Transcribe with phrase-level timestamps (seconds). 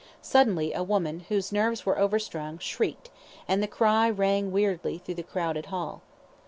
[0.23, 3.11] Suddenly, a woman, whose nerves were over strung, shrieked,
[3.47, 6.01] and the cry rang weirdly through the crowded hall.